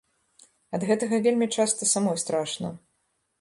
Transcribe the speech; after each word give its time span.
Ад 0.77 0.85
гэтага 0.91 1.19
вельмі 1.27 1.47
часта 1.57 1.89
самой 1.93 2.17
страшна. 2.23 2.73